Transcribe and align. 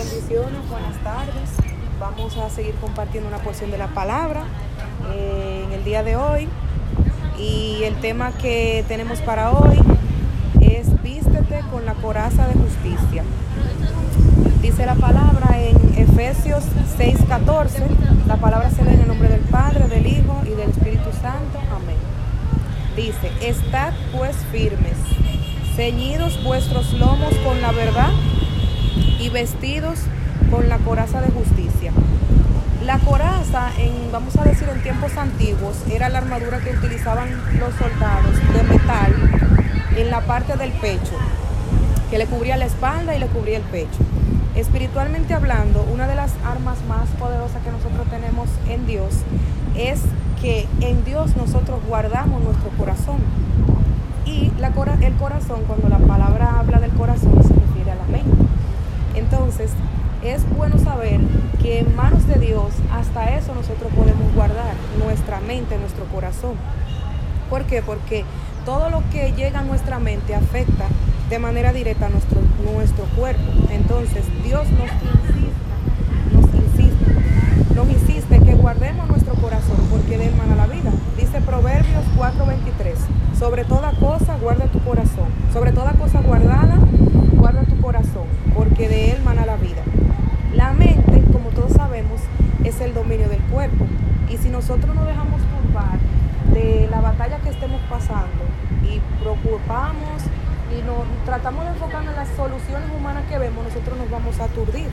Bendiciones, 0.00 0.66
buenas 0.70 0.96
tardes. 1.04 1.50
Vamos 2.00 2.34
a 2.38 2.48
seguir 2.48 2.74
compartiendo 2.76 3.28
una 3.28 3.36
porción 3.36 3.70
de 3.70 3.76
la 3.76 3.88
palabra 3.88 4.44
eh, 5.12 5.64
en 5.66 5.72
el 5.74 5.84
día 5.84 6.02
de 6.02 6.16
hoy. 6.16 6.48
Y 7.38 7.82
el 7.84 7.94
tema 8.00 8.32
que 8.32 8.82
tenemos 8.88 9.20
para 9.20 9.50
hoy 9.50 9.78
es 10.58 11.02
vístete 11.02 11.60
con 11.70 11.84
la 11.84 11.92
coraza 11.92 12.48
de 12.48 12.54
justicia. 12.54 13.24
Dice 14.62 14.86
la 14.86 14.94
palabra 14.94 15.58
en 15.60 15.76
Efesios 15.98 16.64
6:14, 16.96 17.82
la 18.26 18.36
palabra 18.36 18.70
se 18.70 18.82
lee 18.82 18.94
en 18.94 19.00
el 19.02 19.08
nombre 19.08 19.28
del 19.28 19.42
Padre, 19.42 19.86
del 19.86 20.06
Hijo 20.06 20.40
y 20.46 20.56
del 20.56 20.70
Espíritu 20.70 21.10
Santo. 21.20 21.58
Amén. 21.76 21.98
Dice, 22.96 23.30
estad 23.46 23.92
pues 24.16 24.34
firmes, 24.50 24.96
ceñidos 25.76 26.42
vuestros 26.42 26.90
lomos 26.94 27.34
con 27.44 27.60
la 27.60 27.72
verdad 27.72 28.10
y 29.20 29.28
vestidos 29.28 29.98
con 30.50 30.68
la 30.68 30.78
coraza 30.78 31.20
de 31.20 31.30
justicia. 31.30 31.92
La 32.84 32.98
coraza, 32.98 33.70
en, 33.78 34.10
vamos 34.10 34.36
a 34.36 34.44
decir 34.44 34.68
en 34.68 34.82
tiempos 34.82 35.16
antiguos, 35.16 35.76
era 35.90 36.08
la 36.08 36.18
armadura 36.18 36.58
que 36.60 36.70
utilizaban 36.70 37.28
los 37.58 37.74
soldados 37.74 38.34
de 38.54 38.62
metal 38.62 39.14
en 39.96 40.10
la 40.10 40.22
parte 40.22 40.56
del 40.56 40.72
pecho, 40.72 41.12
que 42.10 42.18
le 42.18 42.26
cubría 42.26 42.56
la 42.56 42.64
espalda 42.64 43.14
y 43.14 43.18
le 43.18 43.26
cubría 43.26 43.58
el 43.58 43.62
pecho. 43.64 43.98
Espiritualmente 44.56 45.34
hablando, 45.34 45.86
una 45.92 46.08
de 46.08 46.16
las 46.16 46.32
armas 46.44 46.78
más 46.88 47.08
poderosas 47.18 47.62
que 47.62 47.70
nosotros 47.70 48.08
tenemos 48.10 48.48
en 48.68 48.86
Dios 48.86 49.12
es 49.76 50.00
que 50.40 50.66
en 50.80 51.04
Dios 51.04 51.36
nosotros 51.36 51.80
guardamos 51.86 52.42
nuestro 52.42 52.70
corazón. 52.70 53.18
Y 54.24 54.50
la, 54.58 54.68
el 54.68 55.14
corazón, 55.14 55.64
cuando 55.66 55.88
la 55.88 55.98
palabra 55.98 56.58
habla 56.58 56.79
es 60.22 60.48
bueno 60.56 60.78
saber 60.78 61.20
que 61.62 61.80
en 61.80 61.96
manos 61.96 62.26
de 62.26 62.38
Dios 62.38 62.72
hasta 62.92 63.36
eso 63.36 63.54
nosotros 63.54 63.90
podemos 63.94 64.32
guardar 64.34 64.74
nuestra 64.98 65.40
mente, 65.40 65.78
nuestro 65.78 66.04
corazón. 66.06 66.54
¿Por 67.48 67.64
qué? 67.64 67.82
Porque 67.82 68.24
todo 68.64 68.90
lo 68.90 69.02
que 69.10 69.32
llega 69.32 69.60
a 69.60 69.64
nuestra 69.64 69.98
mente 69.98 70.34
afecta 70.34 70.86
de 71.28 71.38
manera 71.38 71.72
directa 71.72 72.06
a 72.06 72.08
nuestro, 72.10 72.40
nuestro 72.72 73.04
cuerpo. 73.16 73.42
Entonces 73.70 74.24
Dios 74.44 74.66
nos 74.70 74.90
insiste, 74.90 75.52
nos 76.32 76.54
insiste, 76.54 77.74
nos 77.74 77.88
insiste 77.88 78.40
que 78.40 78.54
guardemos 78.54 79.08
nuestro 79.08 79.34
corazón 79.34 79.78
porque 79.90 80.18
de 80.18 80.26
él 80.26 80.34
mana 80.36 80.56
la 80.56 80.66
vida. 80.66 80.92
Dice 81.16 81.40
Proverbios 81.40 82.04
4:23, 82.16 82.94
sobre 83.38 83.64
toda 83.64 83.92
cosa 83.92 84.36
guarda 84.36 84.66
tu 84.66 84.80
corazón, 84.80 85.28
sobre 85.52 85.72
toda 85.72 85.92
cosa 85.92 86.20
guardada 86.20 86.78
guarda 87.40 87.62
tu 87.62 87.80
corazón, 87.80 88.24
porque 88.54 88.88
de 88.88 89.12
él 89.12 89.22
mana 89.24 89.46
la 89.46 89.56
vida. 89.56 89.82
La 90.54 90.72
mente, 90.72 91.22
como 91.32 91.50
todos 91.50 91.72
sabemos, 91.72 92.20
es 92.64 92.80
el 92.80 92.92
dominio 92.92 93.28
del 93.28 93.40
cuerpo. 93.44 93.86
Y 94.28 94.36
si 94.36 94.48
nosotros 94.90 94.96
nos 94.96 95.06
dejamos 95.06 95.40
turbar 95.42 95.98
de 96.52 96.88
la 96.90 97.00
batalla 97.00 97.38
que 97.38 97.50
estemos 97.50 97.80
pasando 97.88 98.44
y 98.82 99.00
preocupamos 99.20 100.22
y 100.76 100.82
nos 100.82 101.06
tratamos 101.24 101.64
de 101.64 101.70
enfocar 101.70 102.02
en 102.04 102.14
las 102.14 102.28
soluciones 102.30 102.88
humanas 102.96 103.24
que 103.28 103.38
vemos, 103.38 103.64
nosotros 103.64 103.98
nos 103.98 104.10
vamos 104.10 104.38
a 104.40 104.44
aturdir. 104.44 104.88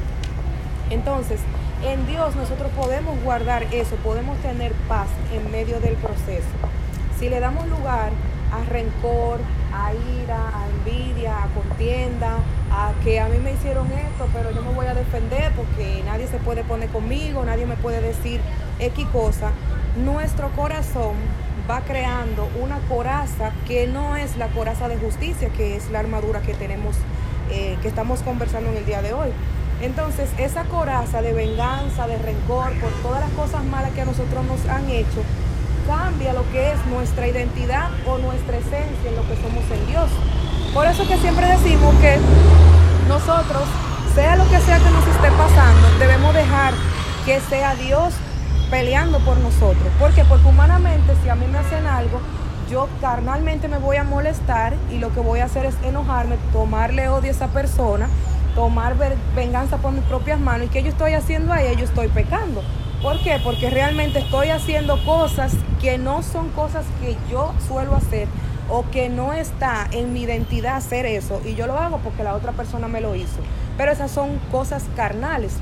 Entonces, 0.89 1.39
en 1.83 2.05
Dios 2.07 2.35
nosotros 2.35 2.71
podemos 2.75 3.21
guardar 3.23 3.63
eso, 3.73 3.95
podemos 3.97 4.37
tener 4.39 4.71
paz 4.87 5.07
en 5.33 5.51
medio 5.51 5.79
del 5.79 5.95
proceso. 5.95 6.47
Si 7.19 7.29
le 7.29 7.39
damos 7.39 7.67
lugar 7.67 8.11
a 8.51 8.69
rencor, 8.69 9.39
a 9.73 9.93
ira, 9.93 10.49
a 10.53 10.67
envidia, 10.69 11.43
a 11.43 11.47
contienda, 11.47 12.37
a 12.71 12.93
que 13.03 13.19
a 13.19 13.27
mí 13.27 13.37
me 13.39 13.53
hicieron 13.53 13.87
esto, 13.91 14.27
pero 14.33 14.51
yo 14.51 14.61
me 14.61 14.71
voy 14.73 14.85
a 14.85 14.93
defender 14.93 15.51
porque 15.53 16.01
nadie 16.05 16.27
se 16.27 16.37
puede 16.37 16.63
poner 16.63 16.89
conmigo, 16.89 17.43
nadie 17.43 17.65
me 17.65 17.75
puede 17.75 18.01
decir 18.01 18.39
X 18.79 19.07
cosa, 19.11 19.51
nuestro 20.03 20.49
corazón 20.49 21.15
va 21.69 21.81
creando 21.81 22.47
una 22.61 22.77
coraza 22.87 23.51
que 23.67 23.87
no 23.87 24.15
es 24.15 24.37
la 24.37 24.47
coraza 24.47 24.87
de 24.87 24.97
justicia, 24.97 25.49
que 25.49 25.75
es 25.75 25.89
la 25.89 25.99
armadura 25.99 26.41
que 26.41 26.53
tenemos, 26.53 26.95
eh, 27.49 27.77
que 27.81 27.87
estamos 27.87 28.21
conversando 28.21 28.69
en 28.69 28.77
el 28.77 28.85
día 28.85 29.01
de 29.01 29.13
hoy. 29.13 29.29
Entonces, 29.81 30.29
esa 30.37 30.63
coraza 30.63 31.21
de 31.21 31.33
venganza, 31.33 32.07
de 32.07 32.17
rencor, 32.17 32.73
por 32.79 32.91
todas 33.03 33.19
las 33.19 33.29
cosas 33.31 33.63
malas 33.65 33.91
que 33.91 34.01
a 34.01 34.05
nosotros 34.05 34.43
nos 34.45 34.65
han 34.67 34.89
hecho, 34.89 35.21
cambia 35.87 36.33
lo 36.33 36.49
que 36.51 36.71
es 36.71 36.85
nuestra 36.87 37.27
identidad 37.27 37.89
o 38.05 38.17
nuestra 38.17 38.57
esencia 38.57 39.09
en 39.09 39.15
lo 39.15 39.21
que 39.27 39.35
somos 39.35 39.63
en 39.71 39.87
Dios. 39.87 40.09
Por 40.73 40.87
eso 40.87 41.07
que 41.07 41.17
siempre 41.17 41.47
decimos 41.47 41.95
que 41.95 42.17
nosotros, 43.07 43.63
sea 44.15 44.35
lo 44.35 44.43
que 44.49 44.59
sea 44.59 44.79
que 44.79 44.89
nos 44.89 45.07
esté 45.07 45.29
pasando, 45.31 45.99
debemos 45.99 46.33
dejar 46.33 46.73
que 47.25 47.39
sea 47.41 47.75
Dios 47.75 48.13
peleando 48.69 49.19
por 49.19 49.37
nosotros. 49.37 49.87
¿Por 49.99 50.13
qué? 50.13 50.23
Porque 50.25 50.47
humanamente 50.47 51.13
si 51.23 51.29
a 51.29 51.35
mí 51.35 51.45
me 51.47 51.57
hacen 51.57 51.85
algo, 51.85 52.19
yo 52.69 52.89
carnalmente 52.99 53.67
me 53.67 53.77
voy 53.77 53.97
a 53.97 54.03
molestar 54.03 54.73
y 54.91 54.97
lo 54.97 55.13
que 55.13 55.21
voy 55.21 55.39
a 55.39 55.45
hacer 55.45 55.65
es 55.65 55.75
enojarme, 55.83 56.37
tomarle 56.51 57.07
odio 57.07 57.29
a 57.29 57.31
esa 57.31 57.47
persona, 57.47 58.09
tomar 58.55 58.95
venganza 59.35 59.77
por 59.77 59.93
mis 59.93 60.03
propias 60.03 60.39
manos 60.39 60.67
y 60.67 60.69
que 60.69 60.83
yo 60.83 60.89
estoy 60.89 61.13
haciendo 61.13 61.53
ahí, 61.53 61.75
yo 61.77 61.85
estoy 61.85 62.09
pecando. 62.09 62.61
¿Por 63.01 63.21
qué? 63.21 63.39
Porque 63.43 63.69
realmente 63.69 64.19
estoy 64.19 64.49
haciendo 64.49 65.03
cosas 65.05 65.53
que 65.79 65.97
no 65.97 66.23
son 66.23 66.49
cosas 66.49 66.85
que 66.99 67.15
yo 67.31 67.53
suelo 67.67 67.95
hacer 67.95 68.27
o 68.69 68.83
que 68.89 69.07
no 69.07 69.31
está 69.33 69.87
en 69.91 70.11
mi 70.11 70.23
identidad 70.23 70.75
hacer 70.75 71.05
eso 71.05 71.39
y 71.45 71.55
yo 71.55 71.67
lo 71.67 71.77
hago 71.77 71.99
porque 71.99 72.23
la 72.23 72.33
otra 72.33 72.51
persona 72.51 72.87
me 72.87 72.99
lo 72.99 73.15
hizo. 73.15 73.39
Pero 73.77 73.91
esas 73.91 74.11
son 74.11 74.39
cosas 74.51 74.83
carnales 74.95 75.53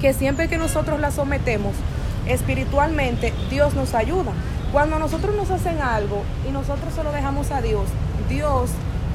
que 0.00 0.12
siempre 0.12 0.48
que 0.48 0.58
nosotros 0.58 1.00
las 1.00 1.14
sometemos 1.14 1.72
espiritualmente, 2.26 3.32
Dios 3.50 3.74
nos 3.74 3.94
ayuda. 3.94 4.32
Cuando 4.72 4.98
nosotros 4.98 5.34
nos 5.36 5.50
hacen 5.50 5.80
algo 5.82 6.22
y 6.48 6.52
nosotros 6.52 6.94
se 6.94 7.04
lo 7.04 7.12
dejamos 7.12 7.50
a 7.50 7.60
Dios, 7.60 7.84
Dios 8.28 8.70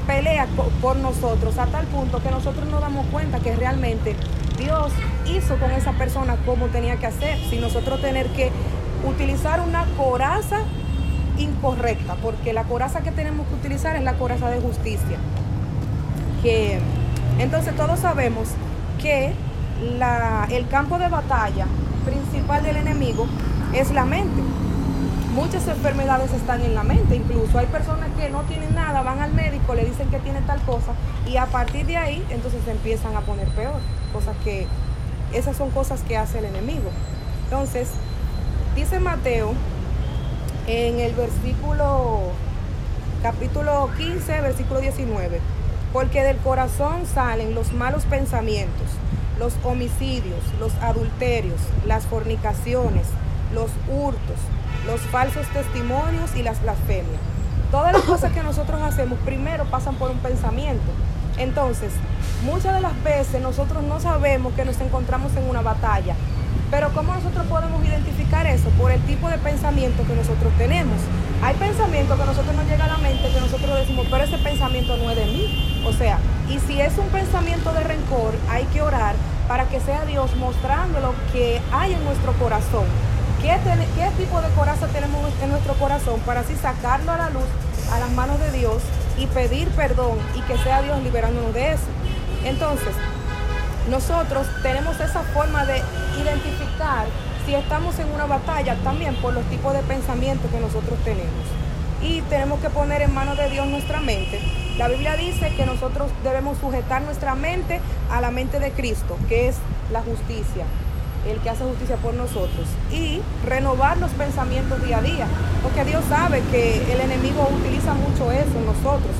pelea 0.06 0.46
por 0.80 0.96
nosotros 0.96 1.58
a 1.58 1.66
tal 1.66 1.86
punto 1.86 2.22
que 2.22 2.30
nosotros 2.30 2.66
nos 2.66 2.80
damos 2.80 3.06
cuenta 3.06 3.40
que 3.40 3.54
realmente 3.56 4.16
Dios 4.56 4.92
hizo 5.26 5.56
con 5.56 5.70
esa 5.70 5.92
persona 5.92 6.36
como 6.46 6.66
tenía 6.66 6.96
que 6.96 7.06
hacer, 7.06 7.38
sin 7.50 7.60
nosotros 7.60 8.00
tener 8.00 8.26
que 8.28 8.50
utilizar 9.06 9.60
una 9.60 9.84
coraza 9.96 10.60
incorrecta, 11.36 12.16
porque 12.22 12.52
la 12.52 12.64
coraza 12.64 13.00
que 13.00 13.12
tenemos 13.12 13.46
que 13.48 13.54
utilizar 13.54 13.96
es 13.96 14.02
la 14.02 14.14
coraza 14.14 14.50
de 14.50 14.60
justicia. 14.60 15.18
Que 16.42 16.78
entonces 17.38 17.76
todos 17.76 18.00
sabemos 18.00 18.48
que 19.00 19.32
el 20.50 20.68
campo 20.68 20.98
de 20.98 21.08
batalla 21.08 21.66
principal 22.08 22.62
del 22.62 22.76
enemigo 22.76 23.26
es 23.74 23.90
la 23.90 24.04
mente. 24.04 24.42
Muchas 25.34 25.68
enfermedades 25.68 26.32
están 26.32 26.62
en 26.62 26.74
la 26.74 26.82
mente, 26.82 27.14
incluso 27.14 27.58
hay 27.58 27.66
personas 27.66 28.08
que 28.18 28.28
no 28.28 28.42
tienen 28.42 28.74
nada, 28.74 29.02
van 29.02 29.20
al 29.20 29.32
médico, 29.34 29.74
le 29.74 29.84
dicen 29.84 30.08
que 30.08 30.18
tienen 30.18 30.44
tal 30.46 30.60
cosa 30.62 30.92
y 31.26 31.36
a 31.36 31.46
partir 31.46 31.86
de 31.86 31.96
ahí 31.96 32.24
entonces 32.30 32.60
se 32.64 32.72
empiezan 32.72 33.14
a 33.14 33.20
poner 33.20 33.46
peor, 33.48 33.80
cosas 34.12 34.34
que 34.42 34.66
esas 35.32 35.56
son 35.56 35.70
cosas 35.70 36.00
que 36.00 36.16
hace 36.16 36.38
el 36.38 36.46
enemigo. 36.46 36.90
Entonces, 37.44 37.88
dice 38.74 38.98
Mateo 38.98 39.52
en 40.66 40.98
el 40.98 41.12
versículo, 41.14 42.20
capítulo 43.22 43.90
15, 43.96 44.40
versículo 44.40 44.80
19, 44.80 45.40
porque 45.92 46.22
del 46.22 46.38
corazón 46.38 47.06
salen 47.06 47.54
los 47.54 47.72
malos 47.72 48.04
pensamientos, 48.06 48.88
los 49.38 49.54
homicidios, 49.64 50.40
los 50.58 50.72
adulterios, 50.82 51.60
las 51.86 52.06
fornicaciones, 52.06 53.06
los 53.54 53.70
hurtos, 53.88 54.36
los 54.86 55.00
falsos 55.00 55.46
testimonios 55.48 56.34
y 56.36 56.42
las 56.42 56.60
blasfemias. 56.62 57.20
Todas 57.70 57.92
las 57.92 58.02
cosas 58.02 58.32
que 58.32 58.42
nosotros 58.42 58.80
hacemos 58.82 59.18
primero 59.24 59.64
pasan 59.66 59.94
por 59.96 60.10
un 60.10 60.18
pensamiento. 60.18 60.90
Entonces, 61.36 61.92
muchas 62.44 62.74
de 62.74 62.80
las 62.80 63.02
veces 63.04 63.40
nosotros 63.40 63.82
no 63.84 64.00
sabemos 64.00 64.52
que 64.54 64.64
nos 64.64 64.80
encontramos 64.80 65.34
en 65.36 65.48
una 65.48 65.62
batalla. 65.62 66.14
Pero 66.70 66.90
¿cómo 66.92 67.14
nosotros 67.14 67.46
podemos 67.46 67.82
identificar 67.84 68.46
eso? 68.46 68.68
Por 68.70 68.90
el 68.90 69.00
tipo 69.02 69.28
de 69.28 69.38
pensamiento 69.38 70.02
que 70.06 70.14
nosotros 70.14 70.52
tenemos. 70.58 70.96
Hay 71.42 71.54
pensamientos 71.54 72.16
que 72.16 72.22
a 72.22 72.26
nosotros 72.26 72.54
nos 72.54 72.66
llega 72.66 72.84
a 72.84 72.88
la 72.88 72.98
mente 72.98 73.30
que 73.32 73.40
nosotros 73.40 73.78
decimos, 73.78 74.06
pero 74.10 74.24
ese 74.24 74.36
pensamiento 74.38 74.96
no 74.96 75.10
es 75.10 75.16
de 75.16 75.24
mí. 75.26 75.77
Sea, 75.98 76.20
y 76.48 76.60
si 76.60 76.80
es 76.80 76.96
un 76.96 77.08
pensamiento 77.08 77.72
de 77.72 77.82
rencor, 77.82 78.32
hay 78.48 78.64
que 78.66 78.82
orar 78.82 79.16
para 79.48 79.64
que 79.68 79.80
sea 79.80 80.04
Dios 80.04 80.30
mostrando 80.36 81.00
lo 81.00 81.12
que 81.32 81.60
hay 81.72 81.92
en 81.92 82.04
nuestro 82.04 82.32
corazón. 82.34 82.84
¿Qué, 83.42 83.58
¿Qué 83.96 84.22
tipo 84.22 84.40
de 84.40 84.48
coraza 84.50 84.86
tenemos 84.86 85.20
en 85.42 85.50
nuestro 85.50 85.74
corazón 85.74 86.20
para 86.20 86.40
así 86.40 86.54
sacarlo 86.54 87.10
a 87.10 87.16
la 87.16 87.30
luz, 87.30 87.48
a 87.92 87.98
las 87.98 88.12
manos 88.12 88.38
de 88.38 88.52
Dios 88.52 88.80
y 89.18 89.26
pedir 89.26 89.66
perdón 89.70 90.18
y 90.36 90.40
que 90.42 90.56
sea 90.58 90.82
Dios 90.82 91.02
liberándonos 91.02 91.52
de 91.52 91.72
eso? 91.72 91.88
Entonces, 92.44 92.94
nosotros 93.90 94.46
tenemos 94.62 95.00
esa 95.00 95.22
forma 95.34 95.64
de 95.64 95.82
identificar 96.22 97.06
si 97.44 97.56
estamos 97.56 97.98
en 97.98 98.08
una 98.12 98.26
batalla 98.26 98.76
también 98.84 99.16
por 99.16 99.34
los 99.34 99.44
tipos 99.46 99.72
de 99.72 99.80
pensamientos 99.80 100.48
que 100.48 100.60
nosotros 100.60 100.96
tenemos. 101.04 101.44
Y 102.00 102.20
tenemos 102.22 102.60
que 102.60 102.70
poner 102.70 103.02
en 103.02 103.12
manos 103.12 103.36
de 103.36 103.50
Dios 103.50 103.66
nuestra 103.66 104.00
mente 104.00 104.67
La 104.78 104.86
Biblia 104.86 105.16
dice 105.16 105.52
que 105.56 105.66
nosotros 105.66 106.08
debemos 106.22 106.56
sujetar 106.58 107.02
nuestra 107.02 107.34
mente 107.34 107.80
a 108.12 108.20
la 108.20 108.30
mente 108.30 108.60
de 108.60 108.70
Cristo, 108.70 109.18
que 109.28 109.48
es 109.48 109.56
la 109.90 110.02
justicia, 110.02 110.66
el 111.28 111.40
que 111.40 111.50
hace 111.50 111.64
justicia 111.64 111.96
por 111.96 112.14
nosotros, 112.14 112.68
y 112.92 113.20
renovar 113.44 113.96
los 113.96 114.12
pensamientos 114.12 114.80
día 114.86 114.98
a 114.98 115.02
día, 115.02 115.26
porque 115.64 115.84
Dios 115.84 116.04
sabe 116.08 116.42
que 116.52 116.76
el 116.92 117.00
enemigo 117.00 117.48
utiliza 117.58 117.92
mucho 117.94 118.30
eso 118.30 118.56
en 118.56 118.66
nosotros. 118.66 119.16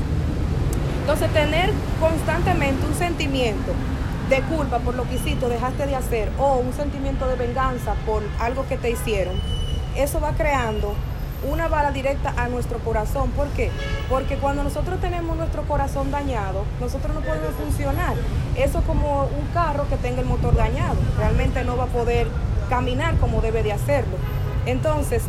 Entonces, 1.00 1.28
tener 1.32 1.72
constantemente 1.98 2.86
un 2.86 2.94
sentimiento 2.94 3.72
de 4.30 4.42
culpa 4.42 4.78
por 4.78 4.94
lo 4.94 5.08
que 5.08 5.16
hiciste 5.16 5.48
dejaste 5.48 5.88
de 5.88 5.96
hacer, 5.96 6.30
o 6.38 6.58
un 6.58 6.72
sentimiento 6.72 7.26
de 7.26 7.34
venganza 7.34 7.94
por 8.06 8.22
algo 8.38 8.64
que 8.68 8.76
te 8.76 8.92
hicieron, 8.92 9.34
eso 9.96 10.20
va 10.20 10.34
creando 10.34 10.94
una 11.44 11.68
bala 11.68 11.90
directa 11.92 12.34
a 12.36 12.48
nuestro 12.48 12.78
corazón. 12.78 13.30
¿Por 13.30 13.48
qué? 13.48 13.70
Porque 14.08 14.36
cuando 14.36 14.64
nosotros 14.64 15.00
tenemos 15.00 15.36
nuestro 15.36 15.62
corazón 15.62 16.10
dañado, 16.10 16.64
nosotros 16.80 17.14
no 17.14 17.20
podemos 17.20 17.54
funcionar. 17.54 18.14
Eso 18.56 18.78
es 18.80 18.84
como 18.84 19.22
un 19.22 19.46
carro 19.54 19.88
que 19.88 19.96
tenga 19.96 20.20
el 20.20 20.26
motor 20.26 20.56
dañado. 20.56 20.96
Realmente 21.16 21.64
no 21.64 21.76
va 21.76 21.84
a 21.84 21.88
poder 21.88 22.28
caminar 22.68 23.16
como 23.18 23.40
debe 23.40 23.62
de 23.62 23.72
hacerlo. 23.72 24.16
Entonces, 24.66 25.22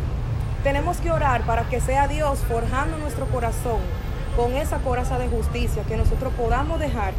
tenemos 0.62 0.98
que 0.98 1.10
orar 1.10 1.42
para 1.42 1.62
que 1.68 1.80
sea 1.80 2.08
Dios 2.08 2.40
forjando 2.40 2.98
nuestro 2.98 3.26
corazón 3.26 3.78
con 4.36 4.54
esa 4.54 4.78
coraza 4.78 5.18
de 5.18 5.28
justicia, 5.28 5.82
que 5.84 5.96
nosotros 5.96 6.32
podamos 6.34 6.78
dejar 6.78 7.12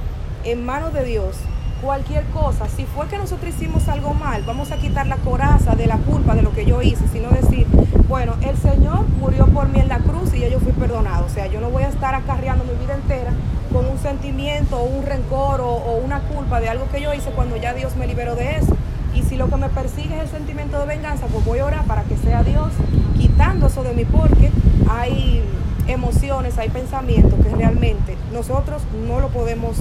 en 0.43 0.65
manos 0.65 0.93
de 0.93 1.03
Dios 1.03 1.37
cualquier 1.81 2.23
cosa. 2.25 2.67
Si 2.69 2.85
fue 2.85 3.07
que 3.07 3.17
nosotros 3.17 3.49
hicimos 3.49 3.87
algo 3.87 4.13
mal, 4.13 4.43
vamos 4.45 4.71
a 4.71 4.77
quitar 4.77 5.07
la 5.07 5.17
coraza 5.17 5.75
de 5.75 5.87
la 5.87 5.97
culpa 5.97 6.35
de 6.35 6.41
lo 6.41 6.51
que 6.53 6.65
yo 6.65 6.81
hice, 6.81 7.07
sino 7.11 7.29
decir, 7.29 7.67
bueno, 8.07 8.35
el 8.41 8.57
Señor 8.57 9.07
murió 9.19 9.47
por 9.47 9.67
mí 9.69 9.79
en 9.79 9.87
la 9.87 9.99
cruz 9.99 10.33
y 10.33 10.49
yo 10.49 10.59
fui 10.59 10.71
perdonado. 10.71 11.25
O 11.25 11.29
sea, 11.29 11.47
yo 11.47 11.59
no 11.59 11.69
voy 11.69 11.83
a 11.83 11.89
estar 11.89 12.15
acarreando 12.15 12.63
mi 12.63 12.73
vida 12.79 12.93
entera 12.93 13.33
con 13.73 13.85
un 13.85 13.97
sentimiento 13.97 14.77
o 14.77 14.83
un 14.83 15.05
rencor 15.05 15.61
o, 15.61 15.99
una 16.03 16.19
culpa 16.21 16.59
de 16.59 16.69
algo 16.69 16.87
que 16.91 17.01
yo 17.01 17.13
hice 17.13 17.31
cuando 17.31 17.57
ya 17.57 17.73
Dios 17.73 17.95
me 17.95 18.07
liberó 18.07 18.35
de 18.35 18.57
eso. 18.57 18.75
Y 19.15 19.23
si 19.23 19.35
lo 19.35 19.49
que 19.49 19.57
me 19.57 19.69
persigue 19.69 20.15
es 20.15 20.21
el 20.21 20.29
sentimiento 20.29 20.79
de 20.79 20.85
venganza, 20.85 21.27
pues 21.27 21.43
voy 21.43 21.59
a 21.59 21.65
orar 21.65 21.85
para 21.85 22.03
que 22.03 22.15
sea 22.17 22.43
Dios 22.43 22.69
quitando 23.17 23.67
eso 23.67 23.83
de 23.83 23.93
mí, 23.93 24.05
porque 24.05 24.51
hay 24.89 25.43
emociones, 25.87 26.57
hay 26.57 26.69
pensamientos 26.69 27.33
que 27.43 27.53
realmente 27.55 28.17
nosotros 28.31 28.83
no 29.07 29.19
lo 29.19 29.27
podemos 29.29 29.75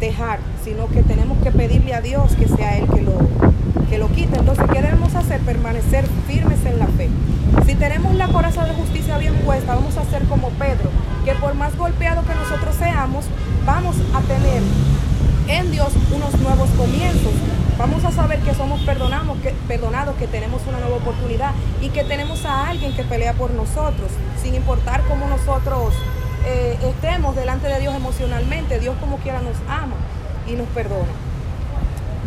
dejar, 0.00 0.40
sino 0.64 0.88
que 0.88 1.02
tenemos 1.02 1.38
que 1.42 1.50
pedirle 1.50 1.94
a 1.94 2.00
Dios 2.00 2.34
que 2.36 2.48
sea 2.48 2.78
Él 2.78 2.86
que 2.88 3.02
lo, 3.02 3.18
que 3.88 3.98
lo 3.98 4.08
quite. 4.08 4.38
Entonces, 4.38 4.64
¿qué 4.72 4.82
debemos 4.82 5.14
hacer? 5.14 5.40
Permanecer 5.40 6.06
firmes 6.26 6.64
en 6.64 6.78
la 6.78 6.86
fe. 6.86 7.08
Si 7.66 7.74
tenemos 7.74 8.14
la 8.14 8.28
coraza 8.28 8.64
de 8.64 8.74
justicia 8.74 9.18
bien 9.18 9.34
puesta, 9.44 9.74
vamos 9.74 9.96
a 9.96 10.04
ser 10.04 10.24
como 10.24 10.50
Pedro, 10.50 10.90
que 11.24 11.32
por 11.34 11.54
más 11.54 11.76
golpeado 11.76 12.22
que 12.22 12.34
nosotros 12.34 12.74
seamos, 12.76 13.26
vamos 13.64 13.96
a 14.14 14.20
tener 14.20 14.62
en 15.48 15.70
Dios 15.70 15.92
unos 16.14 16.38
nuevos 16.40 16.68
comienzos. 16.70 17.32
Vamos 17.78 18.04
a 18.04 18.10
saber 18.10 18.40
que 18.40 18.54
somos 18.54 18.80
perdonados, 18.80 19.36
que, 19.38 19.50
perdonados, 19.68 20.16
que 20.16 20.26
tenemos 20.26 20.62
una 20.66 20.80
nueva 20.80 20.96
oportunidad 20.96 21.52
y 21.82 21.90
que 21.90 22.04
tenemos 22.04 22.44
a 22.46 22.68
alguien 22.68 22.94
que 22.96 23.04
pelea 23.04 23.34
por 23.34 23.50
nosotros, 23.50 24.10
sin 24.42 24.54
importar 24.54 25.02
cómo 25.06 25.28
nosotros 25.28 25.92
eh, 26.46 26.78
estemos 26.80 27.34
delante 27.34 27.66
de 27.66 27.80
Dios 27.80 27.94
emocionalmente, 27.94 28.78
Dios 28.78 28.96
como 29.00 29.18
quiera 29.18 29.40
nos 29.40 29.56
ama 29.68 29.96
y 30.46 30.52
nos 30.52 30.68
perdona. 30.68 31.12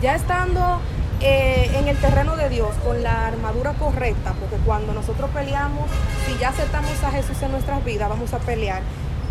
Ya 0.01 0.15
estando 0.15 0.79
eh, 1.21 1.71
en 1.73 1.87
el 1.87 1.97
terreno 1.97 2.35
de 2.35 2.49
Dios 2.49 2.75
con 2.85 3.01
la 3.01 3.27
armadura 3.27 3.73
correcta, 3.73 4.33
porque 4.39 4.57
cuando 4.65 4.93
nosotros 4.93 5.29
peleamos, 5.31 5.89
si 6.27 6.37
ya 6.37 6.49
aceptamos 6.49 7.01
a 7.03 7.11
Jesús 7.11 7.41
en 7.41 7.51
nuestras 7.51 7.83
vidas, 7.85 8.09
vamos 8.09 8.33
a 8.33 8.39
pelear 8.39 8.81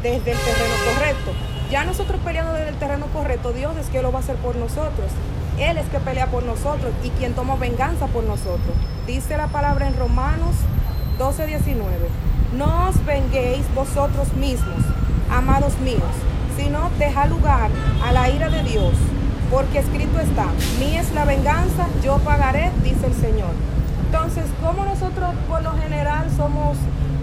desde 0.02 0.32
el 0.32 0.38
terreno 0.38 0.74
correcto. 0.94 1.32
Ya 1.70 1.84
nosotros 1.84 2.18
peleando 2.24 2.54
desde 2.54 2.70
el 2.70 2.76
terreno 2.76 3.06
correcto, 3.12 3.52
Dios 3.52 3.76
es 3.76 3.88
que 3.88 4.00
lo 4.00 4.10
va 4.10 4.20
a 4.20 4.22
hacer 4.22 4.36
por 4.36 4.56
nosotros. 4.56 5.10
Él 5.58 5.76
es 5.76 5.86
que 5.88 5.98
pelea 5.98 6.28
por 6.28 6.44
nosotros 6.44 6.92
y 7.02 7.10
quien 7.10 7.34
toma 7.34 7.56
venganza 7.56 8.06
por 8.06 8.24
nosotros. 8.24 8.74
Dice 9.06 9.36
la 9.36 9.48
palabra 9.48 9.86
en 9.86 9.98
Romanos 9.98 10.56
12, 11.18 11.46
19. 11.46 12.08
No 12.58 12.88
os 12.88 13.06
venguéis 13.06 13.62
vosotros 13.72 14.32
mismos, 14.32 14.82
amados 15.30 15.78
míos, 15.78 16.02
sino 16.56 16.90
dejad 16.98 17.28
lugar 17.28 17.70
a 18.04 18.10
la 18.10 18.30
ira 18.30 18.48
de 18.48 18.64
Dios, 18.64 18.94
porque 19.48 19.78
escrito 19.78 20.18
está, 20.18 20.46
mí 20.80 20.96
es 20.96 21.12
la 21.12 21.24
venganza, 21.24 21.86
yo 22.02 22.18
pagaré, 22.18 22.72
dice 22.82 23.06
el 23.06 23.14
Señor. 23.14 23.52
Entonces, 24.06 24.44
como 24.60 24.84
nosotros 24.84 25.36
por 25.48 25.62
lo 25.62 25.70
general 25.74 26.26
somos 26.36 26.76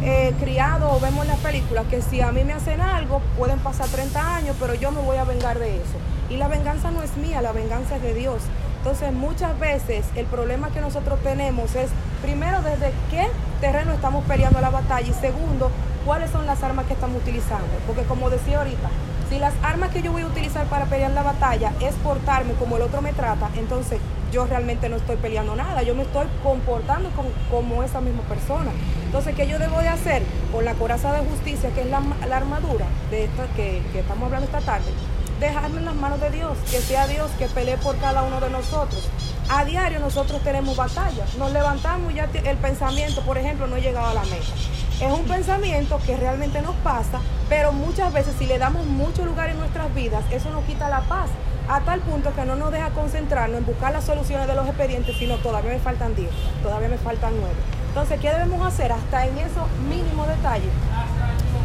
eh, 0.03 0.33
criados 0.39 0.89
o 0.95 1.01
vemos 1.01 1.27
las 1.27 1.39
películas 1.39 1.83
que 1.89 2.01
si 2.01 2.21
a 2.21 2.31
mí 2.31 2.45
me 2.45 2.53
hacen 2.53 2.79
algo, 2.79 3.21
pueden 3.37 3.59
pasar 3.59 3.89
30 3.89 4.37
años, 4.37 4.55
pero 4.57 4.73
yo 4.73 4.93
me 4.93 5.01
voy 5.01 5.17
a 5.17 5.25
vengar 5.25 5.59
de 5.59 5.75
eso. 5.75 5.97
Y 6.29 6.37
la 6.37 6.47
venganza 6.47 6.91
no 6.91 7.03
es 7.03 7.17
mía, 7.17 7.41
la 7.41 7.51
venganza 7.51 7.97
es 7.97 8.01
de 8.03 8.13
Dios. 8.13 8.41
Entonces, 8.77 9.11
muchas 9.11 9.59
veces 9.59 10.05
el 10.15 10.27
problema 10.27 10.69
que 10.69 10.79
nosotros 10.79 11.19
tenemos 11.23 11.75
es, 11.75 11.89
primero, 12.25 12.59
desde 12.63 12.91
qué 13.11 13.27
terreno 13.61 13.93
estamos 13.93 14.25
peleando 14.25 14.59
la 14.59 14.71
batalla 14.71 15.07
y 15.07 15.13
segundo, 15.13 15.69
cuáles 16.05 16.31
son 16.31 16.47
las 16.47 16.63
armas 16.63 16.87
que 16.87 16.93
estamos 16.93 17.21
utilizando. 17.21 17.67
Porque 17.85 18.01
como 18.03 18.31
decía 18.31 18.57
ahorita, 18.57 18.89
si 19.29 19.37
las 19.37 19.53
armas 19.61 19.91
que 19.91 20.01
yo 20.01 20.11
voy 20.11 20.23
a 20.23 20.27
utilizar 20.27 20.65
para 20.65 20.85
pelear 20.85 21.11
la 21.11 21.21
batalla 21.21 21.71
es 21.81 21.93
portarme 21.95 22.53
como 22.53 22.77
el 22.77 22.81
otro 22.81 23.03
me 23.03 23.13
trata, 23.13 23.49
entonces 23.57 23.99
yo 24.31 24.47
realmente 24.47 24.89
no 24.89 24.95
estoy 24.95 25.17
peleando 25.17 25.55
nada, 25.55 25.83
yo 25.83 25.93
me 25.93 26.01
estoy 26.01 26.25
comportando 26.43 27.11
como 27.51 27.83
esa 27.83 28.01
misma 28.01 28.23
persona. 28.23 28.71
Entonces, 29.05 29.35
¿qué 29.35 29.47
yo 29.47 29.59
debo 29.59 29.79
de 29.79 29.89
hacer 29.89 30.23
con 30.51 30.65
la 30.65 30.73
coraza 30.73 31.13
de 31.13 31.19
justicia, 31.29 31.69
que 31.75 31.81
es 31.81 31.87
la, 31.87 32.01
armadura 32.35 32.87
de 33.11 33.25
esta 33.25 33.45
que 33.55 33.81
estamos 33.93 34.25
hablando 34.25 34.47
esta 34.47 34.61
tarde? 34.61 34.91
Dejarme 35.39 35.79
en 35.79 35.85
las 35.85 35.95
manos 35.95 36.21
de 36.21 36.29
Dios, 36.29 36.57
que 36.71 36.79
sea 36.79 37.07
Dios 37.07 37.29
que 37.37 37.47
pelee 37.47 37.77
por 37.77 37.97
cada 37.97 38.23
uno 38.23 38.39
de 38.39 38.49
nosotros. 38.49 39.09
A 39.49 39.63
diario 39.65 39.99
nosotros 39.99 40.41
tenemos 40.41 40.75
batallas, 40.75 41.35
nos 41.35 41.51
levantamos 41.51 42.11
y 42.11 42.15
ya 42.15 42.29
el 42.45 42.57
pensamiento, 42.57 43.21
por 43.21 43.37
ejemplo, 43.37 43.67
no 43.67 43.75
ha 43.75 43.79
llegado 43.79 44.07
a 44.07 44.13
la 44.13 44.23
meta. 44.23 44.53
Es 45.01 45.11
un 45.11 45.25
pensamiento 45.25 45.99
que 46.05 46.15
realmente 46.15 46.61
nos 46.61 46.75
pasa, 46.77 47.19
pero 47.49 47.71
muchas 47.71 48.13
veces 48.13 48.33
si 48.39 48.45
le 48.45 48.57
damos 48.57 48.85
mucho 48.85 49.25
lugar 49.25 49.49
en 49.49 49.59
nuestras 49.59 49.93
vidas, 49.93 50.23
eso 50.31 50.49
nos 50.49 50.63
quita 50.63 50.89
la 50.89 51.01
paz, 51.01 51.29
a 51.67 51.81
tal 51.81 51.99
punto 52.01 52.33
que 52.33 52.45
no 52.45 52.55
nos 52.55 52.71
deja 52.71 52.89
concentrarnos 52.91 53.57
en 53.57 53.65
buscar 53.65 53.91
las 53.91 54.05
soluciones 54.05 54.47
de 54.47 54.55
los 54.55 54.67
expedientes, 54.67 55.17
sino 55.17 55.35
todavía 55.37 55.71
me 55.71 55.79
faltan 55.79 56.15
10, 56.15 56.29
todavía 56.63 56.87
me 56.87 56.97
faltan 56.97 57.33
9. 57.39 57.53
Entonces, 57.89 58.19
¿qué 58.19 58.31
debemos 58.31 58.65
hacer 58.65 58.91
hasta 58.91 59.25
en 59.25 59.37
esos 59.37 59.69
mínimos 59.89 60.27
detalles? 60.27 60.71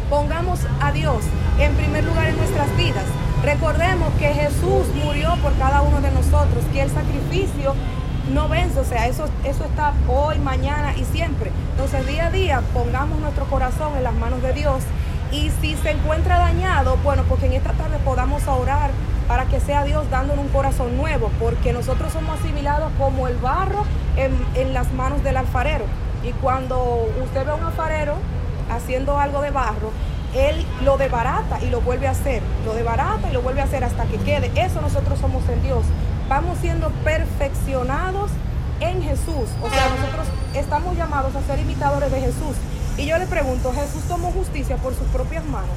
Pongamos 0.08 0.60
a 0.80 0.92
Dios 0.92 1.22
en 1.58 1.74
primer 1.74 2.04
lugar 2.04 2.28
en 2.28 2.36
nuestras 2.36 2.76
vidas. 2.76 3.04
Recordemos 3.42 4.12
que 4.18 4.28
Jesús 4.34 4.86
murió 5.02 5.34
por 5.42 5.56
cada 5.56 5.80
uno 5.80 6.02
de 6.02 6.10
nosotros, 6.10 6.62
que 6.74 6.82
el 6.82 6.90
sacrificio 6.90 7.74
no 8.34 8.48
vence, 8.48 8.78
o 8.78 8.84
sea, 8.84 9.06
eso, 9.06 9.24
eso 9.44 9.64
está 9.64 9.94
hoy, 10.08 10.38
mañana 10.38 10.94
y 10.94 11.04
siempre. 11.06 11.50
Entonces, 11.70 12.06
día 12.06 12.26
a 12.26 12.30
día, 12.30 12.62
pongamos 12.74 13.18
nuestro 13.18 13.46
corazón 13.46 13.96
en 13.96 14.04
las 14.04 14.14
manos 14.14 14.42
de 14.42 14.52
Dios. 14.52 14.82
Y 15.32 15.50
si 15.62 15.74
se 15.76 15.92
encuentra 15.92 16.38
dañado, 16.38 16.98
bueno, 17.02 17.22
porque 17.28 17.46
en 17.46 17.54
esta 17.54 17.72
tarde 17.72 17.96
podamos 18.04 18.46
orar 18.46 18.90
para 19.26 19.46
que 19.46 19.58
sea 19.58 19.84
Dios 19.84 20.10
dándonos 20.10 20.44
un 20.44 20.50
corazón 20.50 20.98
nuevo, 20.98 21.30
porque 21.40 21.72
nosotros 21.72 22.12
somos 22.12 22.38
asimilados 22.40 22.92
como 22.98 23.26
el 23.26 23.36
barro 23.38 23.86
en, 24.16 24.32
en 24.54 24.74
las 24.74 24.92
manos 24.92 25.22
del 25.22 25.38
alfarero. 25.38 25.86
Y 26.22 26.32
cuando 26.32 27.08
usted 27.24 27.46
ve 27.46 27.52
a 27.52 27.54
un 27.54 27.64
alfarero 27.64 28.16
haciendo 28.70 29.18
algo 29.18 29.40
de 29.40 29.50
barro, 29.50 29.92
él 30.34 30.64
lo 30.84 30.96
debarata 30.96 31.60
y 31.62 31.70
lo 31.70 31.80
vuelve 31.80 32.06
a 32.06 32.12
hacer, 32.12 32.42
lo 32.64 32.74
debarata 32.74 33.28
y 33.28 33.32
lo 33.32 33.42
vuelve 33.42 33.60
a 33.60 33.64
hacer 33.64 33.84
hasta 33.84 34.04
que 34.04 34.16
quede. 34.18 34.50
Eso 34.54 34.80
nosotros 34.80 35.18
somos 35.18 35.48
en 35.48 35.62
Dios. 35.62 35.84
Vamos 36.28 36.58
siendo 36.58 36.90
perfeccionados 37.04 38.30
en 38.80 39.02
Jesús. 39.02 39.48
O 39.62 39.68
sea, 39.70 39.88
nosotros 39.88 40.28
estamos 40.54 40.96
llamados 40.96 41.34
a 41.34 41.42
ser 41.42 41.58
imitadores 41.58 42.10
de 42.12 42.20
Jesús. 42.20 42.56
Y 42.96 43.06
yo 43.06 43.18
le 43.18 43.26
pregunto, 43.26 43.72
¿Jesús 43.72 44.02
tomó 44.08 44.30
justicia 44.30 44.76
por 44.76 44.94
sus 44.94 45.08
propias 45.08 45.44
manos? 45.44 45.76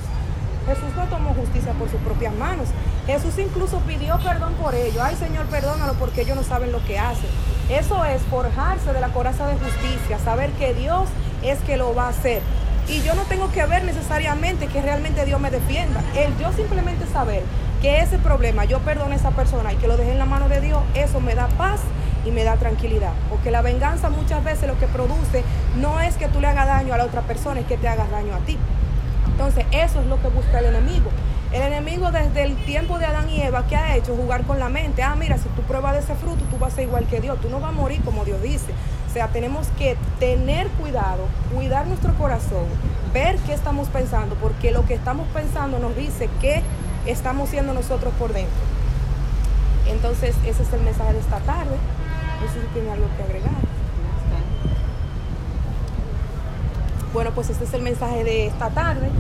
Jesús 0.66 0.96
no 0.96 1.06
tomó 1.06 1.34
justicia 1.34 1.74
por 1.74 1.90
sus 1.90 2.00
propias 2.02 2.34
manos. 2.36 2.68
Jesús 3.06 3.38
incluso 3.38 3.80
pidió 3.80 4.18
perdón 4.20 4.54
por 4.54 4.76
ello. 4.76 5.02
Ay 5.04 5.16
Señor, 5.16 5.46
perdónalo 5.48 5.94
porque 5.94 6.22
ellos 6.22 6.38
no 6.38 6.44
saben 6.44 6.72
lo 6.72 6.84
que 6.86 7.00
hacen. 7.00 7.30
Eso 7.70 8.06
es 8.06 8.22
forjarse 8.24 8.94
de 8.94 9.02
la 9.02 9.10
coraza 9.10 9.48
de 9.48 9.56
justicia, 9.56 10.20
saber 10.20 10.52
que 10.52 10.74
Dios 10.74 11.10
es 11.44 11.60
que 11.60 11.78
lo 11.78 11.94
va 11.94 12.06
a 12.06 12.10
hacer. 12.10 12.42
Y 12.88 13.02
yo 13.02 13.16
no 13.16 13.24
tengo 13.24 13.52
que 13.52 13.66
ver 13.66 13.84
necesariamente 13.84 14.68
que 14.68 14.82
realmente 14.82 15.26
Dios 15.26 15.40
me 15.40 15.50
defienda. 15.50 16.02
El 16.16 16.38
yo 16.38 16.52
simplemente 16.52 17.06
saber 17.08 17.44
que 17.82 18.00
ese 18.00 18.18
problema 18.18 18.66
yo 18.66 18.80
perdono 18.80 19.14
a 19.14 19.16
esa 19.16 19.32
persona 19.32 19.74
y 19.74 19.78
que 19.78 19.88
lo 19.88 19.98
dejé 19.98 20.12
en 20.12 20.20
la 20.20 20.26
mano 20.26 20.50
de 20.50 20.62
Dios, 20.62 20.82
eso 20.94 21.20
me 21.20 21.36
da 21.36 21.48
paz 21.50 21.82
y 22.26 22.32
me 22.32 22.44
da 22.44 22.58
tranquilidad. 22.58 23.14
Porque 23.30 23.52
la 23.52 23.62
venganza 23.62 24.10
muchas 24.10 24.44
veces 24.44 24.68
lo 24.68 24.78
que 24.80 24.88
produce 24.88 25.44
no 25.80 26.02
es 26.02 26.16
que 26.16 26.28
tú 26.28 26.42
le 26.42 26.48
hagas 26.48 26.68
daño 26.68 26.94
a 26.94 26.98
la 26.98 27.06
otra 27.06 27.22
persona, 27.22 27.62
es 27.62 27.66
que 27.66 27.78
te 27.78 27.88
hagas 27.88 28.10
daño 28.12 28.36
a 28.36 28.40
ti. 28.40 28.58
Entonces 29.28 29.66
eso 29.72 30.02
es 30.02 30.08
lo 30.08 30.22
que 30.22 30.28
busca 30.28 30.60
el 30.60 30.66
enemigo. 30.66 31.10
El 31.54 31.62
enemigo 31.62 32.12
desde 32.12 32.44
el 32.44 32.56
tiempo 32.66 32.98
de 32.98 33.06
Adán 33.06 33.30
y 33.30 33.42
Eva, 33.42 33.66
¿qué 33.68 33.76
ha 33.76 33.96
hecho? 33.96 34.16
Jugar 34.16 34.44
con 34.44 34.60
la 34.60 34.70
mente. 34.70 35.04
Ah, 35.04 35.16
mira, 35.16 35.38
si 35.38 35.48
tú 35.50 35.62
pruebas 35.62 35.94
de 35.94 36.00
ese 36.00 36.16
fruto, 36.16 36.44
tú 36.50 36.58
vas 36.58 36.74
a 36.74 36.76
ser 36.78 36.86
igual 36.86 37.06
que 37.06 37.22
Dios. 37.22 37.40
Tú 37.42 37.50
no 37.50 37.60
vas 37.60 37.70
a 37.70 37.74
morir 37.74 38.02
como 38.04 38.26
Dios 38.26 38.42
dice. 38.42 38.74
O 39.14 39.16
sea, 39.16 39.28
tenemos 39.28 39.68
que 39.78 39.96
tener 40.20 40.68
cuidado, 40.70 41.28
cuidar 41.54 41.86
nuestro 41.86 42.16
corazón, 42.16 42.66
ver 43.14 43.38
qué 43.46 43.54
estamos 43.54 43.88
pensando, 43.90 44.34
porque 44.42 44.72
lo 44.72 44.88
que 44.88 44.96
estamos 44.96 45.28
pensando 45.28 45.78
nos 45.78 45.96
dice 45.96 46.32
qué 46.42 46.64
estamos 47.06 47.50
siendo 47.50 47.76
nosotros 47.76 48.12
por 48.18 48.34
dentro. 48.34 48.58
Entonces, 49.88 50.36
ese 50.48 50.64
es 50.64 50.74
el 50.74 50.82
mensaje 50.82 51.14
de 51.14 51.20
esta 51.20 51.38
tarde. 51.42 51.76
No 52.42 52.52
sé 52.52 52.62
si 52.62 52.68
tiene 52.74 52.90
algo 52.90 53.06
que 53.16 53.22
agregar. 53.22 53.52
Bueno, 57.14 57.30
pues 57.36 57.52
este 57.52 57.66
es 57.66 57.74
el 57.76 57.84
mensaje 57.84 58.24
de 58.24 58.48
esta 58.48 58.72
tarde. 58.72 59.12